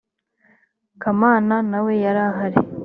[1.01, 2.59] kamana nawe yarahari